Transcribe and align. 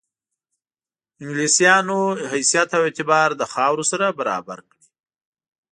انګلیسیانو 1.19 1.99
حیثیت 2.31 2.69
او 2.77 2.81
اعتبار 2.87 3.29
له 3.39 3.45
خاورو 3.53 3.83
سره 3.91 4.05
برابر 4.19 4.59
کړي. 4.69 4.83